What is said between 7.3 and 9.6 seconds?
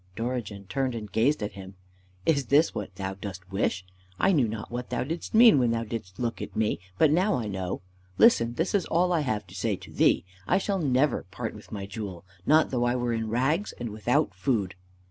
I know. Listen, this is all I have to